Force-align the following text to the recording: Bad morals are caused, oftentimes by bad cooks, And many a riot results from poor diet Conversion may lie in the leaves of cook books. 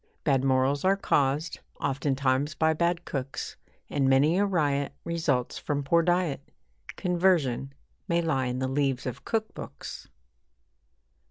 Bad 0.23 0.43
morals 0.43 0.83
are 0.83 0.97
caused, 0.97 1.59
oftentimes 1.79 2.55
by 2.55 2.73
bad 2.73 3.05
cooks, 3.05 3.55
And 3.87 4.09
many 4.09 4.39
a 4.39 4.47
riot 4.47 4.95
results 5.03 5.59
from 5.59 5.83
poor 5.83 6.01
diet 6.01 6.41
Conversion 6.95 7.71
may 8.07 8.23
lie 8.23 8.47
in 8.47 8.57
the 8.57 8.67
leaves 8.67 9.05
of 9.05 9.25
cook 9.25 9.53
books. 9.53 10.07